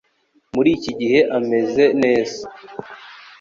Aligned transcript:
Muri 0.55 0.69
iki 0.77 0.91
gihe 0.99 1.19
ameze 1.37 1.83
neza 2.01 2.41